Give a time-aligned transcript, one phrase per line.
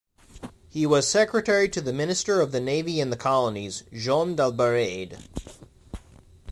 [0.67, 5.19] He was secretary to the Minister of the Navy and the Colonies, Jean Dalbarade.